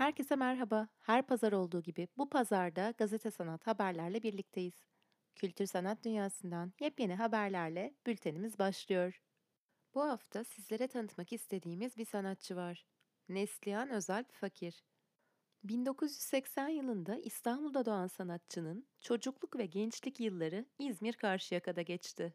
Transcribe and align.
Herkese 0.00 0.36
merhaba. 0.36 0.88
Her 0.98 1.26
pazar 1.26 1.52
olduğu 1.52 1.82
gibi 1.82 2.08
bu 2.18 2.30
pazarda 2.30 2.90
gazete 2.98 3.30
sanat 3.30 3.66
haberlerle 3.66 4.22
birlikteyiz. 4.22 4.74
Kültür 5.34 5.66
sanat 5.66 6.04
dünyasından 6.04 6.72
yepyeni 6.80 7.14
haberlerle 7.14 7.94
bültenimiz 8.06 8.58
başlıyor. 8.58 9.22
Bu 9.94 10.02
hafta 10.02 10.44
sizlere 10.44 10.88
tanıtmak 10.88 11.32
istediğimiz 11.32 11.96
bir 11.96 12.04
sanatçı 12.04 12.56
var. 12.56 12.86
Neslihan 13.28 13.90
Özalp 13.90 14.32
Fakir. 14.32 14.84
1980 15.64 16.68
yılında 16.68 17.16
İstanbul'da 17.16 17.84
doğan 17.84 18.06
sanatçının 18.06 18.86
çocukluk 19.00 19.56
ve 19.56 19.66
gençlik 19.66 20.20
yılları 20.20 20.66
İzmir 20.78 21.12
Karşıyaka'da 21.12 21.82
geçti. 21.82 22.34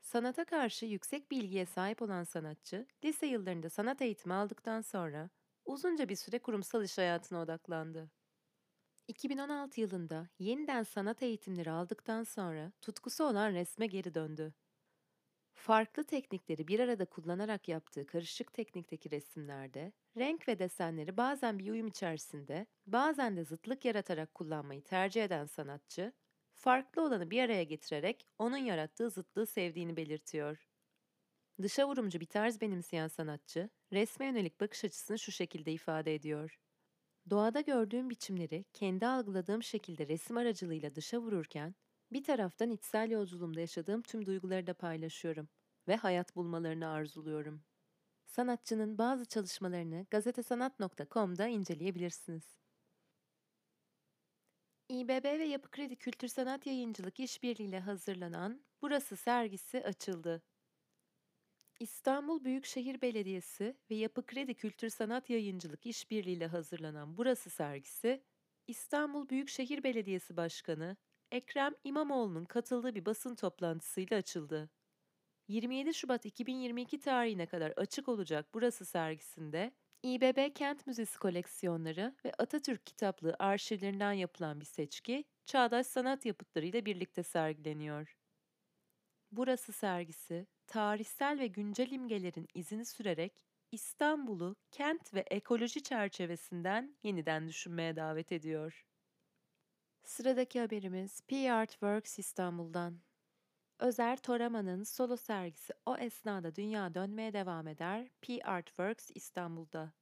Sanata 0.00 0.44
karşı 0.44 0.86
yüksek 0.86 1.30
bilgiye 1.30 1.66
sahip 1.66 2.02
olan 2.02 2.24
sanatçı, 2.24 2.86
lise 3.04 3.26
yıllarında 3.26 3.70
sanat 3.70 4.02
eğitimi 4.02 4.34
aldıktan 4.34 4.80
sonra 4.80 5.30
uzunca 5.64 6.08
bir 6.08 6.16
süre 6.16 6.38
kurumsal 6.38 6.84
iş 6.84 6.98
hayatına 6.98 7.40
odaklandı. 7.42 8.10
2016 9.08 9.80
yılında 9.80 10.28
yeniden 10.38 10.82
sanat 10.82 11.22
eğitimleri 11.22 11.70
aldıktan 11.70 12.24
sonra 12.24 12.72
tutkusu 12.80 13.24
olan 13.24 13.52
resme 13.52 13.86
geri 13.86 14.14
döndü. 14.14 14.54
Farklı 15.54 16.04
teknikleri 16.04 16.68
bir 16.68 16.80
arada 16.80 17.04
kullanarak 17.04 17.68
yaptığı 17.68 18.06
karışık 18.06 18.52
teknikteki 18.52 19.10
resimlerde 19.10 19.92
renk 20.16 20.48
ve 20.48 20.58
desenleri 20.58 21.16
bazen 21.16 21.58
bir 21.58 21.70
uyum 21.70 21.86
içerisinde, 21.86 22.66
bazen 22.86 23.36
de 23.36 23.44
zıtlık 23.44 23.84
yaratarak 23.84 24.34
kullanmayı 24.34 24.84
tercih 24.84 25.24
eden 25.24 25.46
sanatçı, 25.46 26.12
farklı 26.54 27.02
olanı 27.02 27.30
bir 27.30 27.42
araya 27.42 27.64
getirerek 27.64 28.28
onun 28.38 28.56
yarattığı 28.56 29.10
zıtlığı 29.10 29.46
sevdiğini 29.46 29.96
belirtiyor. 29.96 30.71
Dışa 31.62 31.88
vurumcu 31.88 32.20
bir 32.20 32.26
tarz 32.26 32.60
benimseyen 32.60 33.08
sanatçı, 33.08 33.70
resme 33.92 34.26
yönelik 34.26 34.60
bakış 34.60 34.84
açısını 34.84 35.18
şu 35.18 35.32
şekilde 35.32 35.72
ifade 35.72 36.14
ediyor. 36.14 36.58
Doğada 37.30 37.60
gördüğüm 37.60 38.10
biçimleri 38.10 38.64
kendi 38.72 39.06
algıladığım 39.06 39.62
şekilde 39.62 40.08
resim 40.08 40.36
aracılığıyla 40.36 40.94
dışa 40.94 41.18
vururken, 41.18 41.74
bir 42.12 42.24
taraftan 42.24 42.70
içsel 42.70 43.10
yolculuğumda 43.10 43.60
yaşadığım 43.60 44.02
tüm 44.02 44.26
duyguları 44.26 44.66
da 44.66 44.74
paylaşıyorum 44.74 45.48
ve 45.88 45.96
hayat 45.96 46.36
bulmalarını 46.36 46.88
arzuluyorum. 46.88 47.62
Sanatçının 48.26 48.98
bazı 48.98 49.26
çalışmalarını 49.26 50.06
gazetesanat.com'da 50.10 51.46
inceleyebilirsiniz. 51.46 52.44
İBB 54.88 55.24
ve 55.24 55.44
Yapı 55.44 55.70
Kredi 55.70 55.96
Kültür 55.96 56.28
Sanat 56.28 56.66
Yayıncılık 56.66 57.20
işbirliğiyle 57.20 57.80
hazırlanan 57.80 58.64
Burası 58.82 59.16
sergisi 59.16 59.84
açıldı. 59.84 60.42
İstanbul 61.82 62.44
Büyükşehir 62.44 63.02
Belediyesi 63.02 63.76
ve 63.90 63.94
Yapı 63.94 64.26
Kredi 64.26 64.54
Kültür 64.54 64.88
Sanat 64.88 65.30
Yayıncılık 65.30 65.86
işbirliğiyle 65.86 66.46
hazırlanan 66.46 67.16
Burası 67.16 67.50
sergisi, 67.50 68.22
İstanbul 68.66 69.28
Büyükşehir 69.28 69.84
Belediyesi 69.84 70.36
Başkanı 70.36 70.96
Ekrem 71.30 71.74
İmamoğlu'nun 71.84 72.44
katıldığı 72.44 72.94
bir 72.94 73.06
basın 73.06 73.34
toplantısıyla 73.34 74.16
açıldı. 74.16 74.70
27 75.48 75.94
Şubat 75.94 76.26
2022 76.26 77.00
tarihine 77.00 77.46
kadar 77.46 77.72
açık 77.76 78.08
olacak 78.08 78.46
Burası 78.54 78.84
sergisinde 78.84 79.72
İBB 80.02 80.54
Kent 80.54 80.86
Müzesi 80.86 81.18
koleksiyonları 81.18 82.14
ve 82.24 82.32
Atatürk 82.38 82.86
kitaplığı 82.86 83.36
arşivlerinden 83.38 84.12
yapılan 84.12 84.60
bir 84.60 84.66
seçki, 84.66 85.24
çağdaş 85.46 85.86
sanat 85.86 86.26
yapıtlarıyla 86.26 86.84
birlikte 86.84 87.22
sergileniyor. 87.22 88.16
Burası 89.32 89.72
sergisi, 89.72 90.46
tarihsel 90.72 91.38
ve 91.38 91.46
güncel 91.46 91.90
imgelerin 91.90 92.48
izini 92.54 92.84
sürerek 92.84 93.44
İstanbul'u 93.72 94.56
kent 94.70 95.14
ve 95.14 95.20
ekoloji 95.20 95.82
çerçevesinden 95.82 96.96
yeniden 97.02 97.48
düşünmeye 97.48 97.96
davet 97.96 98.32
ediyor. 98.32 98.86
Sıradaki 100.04 100.60
haberimiz 100.60 101.20
P 101.20 101.52
Artworks 101.52 102.18
İstanbul'dan. 102.18 103.00
Özer 103.78 104.16
Toraman'ın 104.16 104.82
solo 104.82 105.16
sergisi 105.16 105.72
o 105.86 105.96
esnada 105.96 106.54
dünya 106.54 106.94
dönmeye 106.94 107.32
devam 107.32 107.68
eder 107.68 108.08
P 108.20 108.40
Artworks 108.44 109.10
İstanbul'da. 109.14 109.92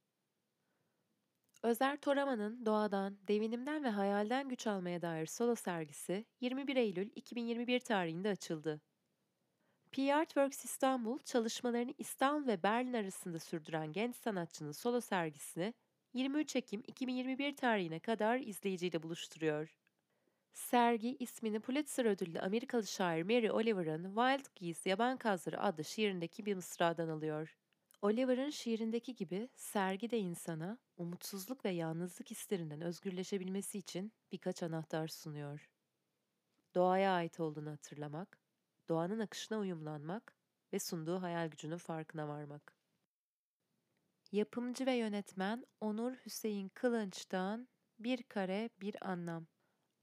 Özer 1.63 2.01
Toraman'ın 2.01 2.65
doğadan, 2.65 3.17
devinimden 3.27 3.83
ve 3.83 3.89
hayalden 3.89 4.49
güç 4.49 4.67
almaya 4.67 5.01
dair 5.01 5.25
solo 5.25 5.55
sergisi 5.55 6.25
21 6.41 6.75
Eylül 6.75 7.11
2021 7.15 7.79
tarihinde 7.79 8.29
açıldı. 8.29 8.81
P 9.91 10.15
Artworks 10.15 10.65
İstanbul, 10.65 11.19
çalışmalarını 11.19 11.93
İstanbul 11.97 12.47
ve 12.47 12.63
Berlin 12.63 12.93
arasında 12.93 13.39
sürdüren 13.39 13.93
genç 13.93 14.15
sanatçının 14.15 14.71
solo 14.71 15.01
sergisini 15.01 15.73
23 16.13 16.55
Ekim 16.55 16.83
2021 16.87 17.55
tarihine 17.55 17.99
kadar 17.99 18.39
izleyiciyle 18.39 19.03
buluşturuyor. 19.03 19.77
Sergi 20.53 21.17
ismini 21.19 21.59
Pulitzer 21.59 22.05
ödüllü 22.05 22.39
Amerikalı 22.39 22.87
şair 22.87 23.23
Mary 23.23 23.51
Oliver'ın 23.51 24.03
Wild 24.03 24.45
Geese 24.55 24.89
Yaban 24.89 25.17
Kazları 25.17 25.61
adlı 25.61 25.83
şiirindeki 25.83 26.45
bir 26.45 26.55
mısradan 26.55 27.09
alıyor. 27.09 27.57
Oliver'ın 28.01 28.49
şiirindeki 28.49 29.15
gibi 29.15 29.49
sergi 29.55 30.09
de 30.11 30.19
insana 30.19 30.77
umutsuzluk 30.97 31.65
ve 31.65 31.69
yalnızlık 31.69 32.31
hislerinden 32.31 32.81
özgürleşebilmesi 32.81 33.77
için 33.77 34.13
birkaç 34.31 34.63
anahtar 34.63 35.07
sunuyor. 35.07 35.69
Doğaya 36.75 37.11
ait 37.11 37.39
olduğunu 37.39 37.71
hatırlamak, 37.71 38.41
doğanın 38.89 39.19
akışına 39.19 39.59
uyumlanmak 39.59 40.33
ve 40.73 40.79
sunduğu 40.79 41.21
hayal 41.21 41.47
gücünün 41.47 41.77
farkına 41.77 42.27
varmak. 42.27 42.73
Yapımcı 44.31 44.85
ve 44.85 44.93
yönetmen 44.93 45.65
Onur 45.81 46.13
Hüseyin 46.13 46.69
Kılınç'tan 46.69 47.67
Bir 47.99 48.23
Kare 48.23 48.69
Bir 48.81 49.09
Anlam 49.09 49.47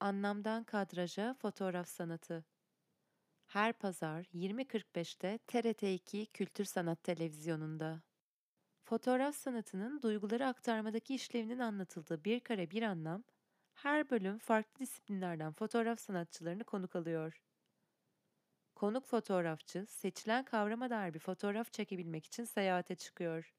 Anlamdan 0.01 0.65
Kadraja 0.65 1.35
Fotoğraf 1.35 1.89
Sanatı 1.89 2.45
Her 3.47 3.73
pazar 3.73 4.25
20.45'te 4.35 5.39
TRT2 5.47 6.27
Kültür 6.27 6.65
Sanat 6.65 7.03
Televizyonu'nda. 7.03 8.03
Fotoğraf 8.85 9.37
sanatının 9.37 10.03
duyguları 10.03 10.47
aktarmadaki 10.47 11.15
işlevinin 11.15 11.59
anlatıldığı 11.59 12.25
Bir 12.25 12.41
Kare 12.41 12.71
Bir 12.71 12.83
Anlam, 12.83 13.25
her 13.75 14.11
bölüm 14.11 14.39
farklı 14.39 14.81
disiplinlerden 14.81 15.53
fotoğraf 15.53 16.01
sanatçılarını 16.01 16.65
konuk 16.65 16.97
alıyor. 16.97 17.48
Konuk 18.79 19.07
fotoğrafçı 19.07 19.87
seçilen 19.87 20.45
kavrama 20.45 20.91
dair 20.91 21.15
bir 21.15 21.19
fotoğraf 21.19 21.73
çekebilmek 21.73 22.27
için 22.27 22.45
seyahate 22.45 22.95
çıkıyor. 22.95 23.55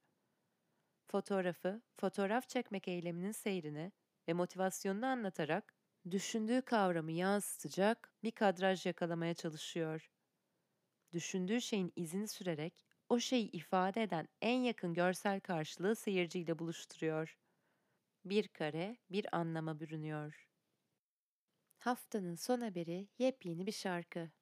Fotoğrafı, 1.08 1.82
fotoğraf 1.98 2.50
çekmek 2.50 2.88
eyleminin 2.88 3.32
seyrini 3.32 3.92
ve 4.28 4.34
motivasyonunu 4.34 5.06
anlatarak 5.06 5.74
düşündüğü 6.12 6.62
kavramı 6.62 7.12
yansıtacak 7.12 8.14
bir 8.24 8.32
kadraj 8.32 8.86
yakalamaya 8.86 9.34
çalışıyor. 9.34 10.12
Düşündüğü 11.12 11.62
şeyin 11.62 11.94
izini 11.96 12.28
sürerek 12.28 12.86
o 13.10 13.20
şeyi 13.20 13.52
ifade 13.52 14.04
eden 14.04 14.28
en 14.42 14.60
yakın 14.60 14.94
görsel 14.94 15.40
karşılığı 15.40 15.96
seyirciyle 15.96 16.60
buluşturuyor. 16.60 17.38
Bir 18.26 18.48
kare 18.48 18.98
bir 19.10 19.36
anlama 19.36 19.80
bürünüyor. 19.80 20.48
Haftanın 21.80 22.36
son 22.36 22.62
haberi 22.62 23.08
yepyeni 23.18 23.66
bir 23.66 23.72
şarkı. 23.72 24.39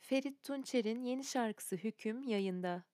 Ferit 0.00 0.44
Tunçer'in 0.44 1.02
yeni 1.02 1.24
şarkısı 1.24 1.76
Hüküm 1.76 2.22
yayında. 2.22 2.84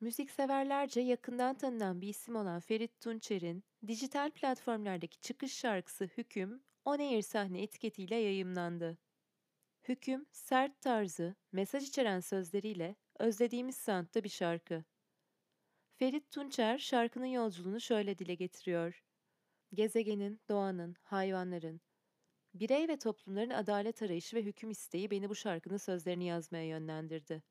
Müzikseverlerce 0.00 1.00
yakından 1.00 1.58
tanınan 1.58 2.00
bir 2.00 2.08
isim 2.08 2.36
olan 2.36 2.60
Ferit 2.60 3.00
Tunçer'in 3.00 3.64
dijital 3.86 4.30
platformlardaki 4.30 5.20
çıkış 5.20 5.52
şarkısı 5.54 6.04
Hüküm, 6.04 6.62
On 6.84 6.98
Air 6.98 7.22
sahne 7.22 7.62
etiketiyle 7.62 8.16
yayımlandı. 8.16 8.98
Hüküm, 9.82 10.26
sert 10.32 10.80
tarzı, 10.80 11.34
mesaj 11.52 11.88
içeren 11.88 12.20
sözleriyle 12.20 12.96
özlediğimiz 13.18 13.76
santta 13.76 14.24
bir 14.24 14.28
şarkı. 14.28 14.84
Ferit 15.94 16.30
Tunçer 16.30 16.78
şarkının 16.78 17.26
yolculuğunu 17.26 17.80
şöyle 17.80 18.18
dile 18.18 18.34
getiriyor. 18.34 19.04
Gezegenin, 19.74 20.40
doğanın, 20.48 20.96
hayvanların, 21.02 21.80
birey 22.54 22.88
ve 22.88 22.98
toplumların 22.98 23.50
adalet 23.50 24.02
arayışı 24.02 24.36
ve 24.36 24.42
hüküm 24.42 24.70
isteği 24.70 25.10
beni 25.10 25.28
bu 25.28 25.34
şarkının 25.34 25.76
sözlerini 25.76 26.24
yazmaya 26.24 26.66
yönlendirdi. 26.66 27.42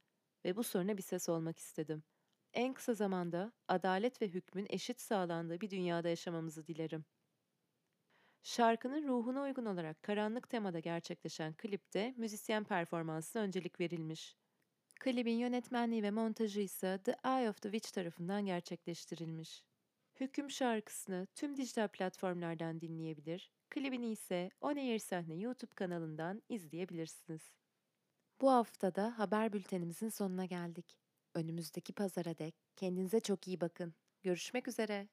Ve 0.46 0.56
bu 0.56 0.64
soruna 0.64 0.98
bir 0.98 1.04
ses 1.04 1.30
olmak 1.30 1.60
istedim. 1.60 2.04
En 2.54 2.74
kısa 2.74 2.94
zamanda 2.94 3.54
adalet 3.68 4.22
ve 4.22 4.28
hükmün 4.28 4.68
eşit 4.70 5.02
sağlandığı 5.02 5.62
bir 5.62 5.70
dünyada 5.70 6.10
yaşamamızı 6.10 6.68
dilerim. 6.68 7.06
Şarkının 8.44 9.08
ruhuna 9.08 9.44
uygun 9.44 9.66
olarak 9.66 10.04
karanlık 10.04 10.50
temada 10.50 10.80
gerçekleşen 10.80 11.54
klipte 11.54 12.14
müzisyen 12.18 12.64
performansına 12.64 13.42
öncelik 13.42 13.80
verilmiş. 13.80 14.38
Klibin 15.00 15.38
yönetmenliği 15.38 16.04
ve 16.04 16.12
montajı 16.12 16.62
ise 16.62 17.00
The 17.04 17.16
Eye 17.26 17.50
of 17.50 17.62
the 17.62 17.72
Witch 17.72 17.92
tarafından 17.92 18.46
gerçekleştirilmiş. 18.46 19.64
Hüküm 20.22 20.52
şarkısını 20.52 21.28
tüm 21.36 21.58
dijital 21.58 21.88
platformlardan 21.88 22.82
dinleyebilir, 22.82 23.52
klibini 23.70 24.12
ise 24.12 24.50
On 24.62 24.76
Air 24.76 25.00
Sahne 25.00 25.36
YouTube 25.36 25.76
kanalından 25.76 26.42
izleyebilirsiniz. 26.50 27.42
Bu 28.42 28.52
haftada 28.52 29.20
haber 29.20 29.54
bültenimizin 29.54 30.10
sonuna 30.10 30.46
geldik. 30.46 30.98
Önümüzdeki 31.34 31.94
pazara 31.94 32.38
dek 32.38 32.56
kendinize 32.76 33.20
çok 33.20 33.48
iyi 33.48 33.62
bakın. 33.62 33.94
Görüşmek 34.24 34.68
üzere. 34.68 35.08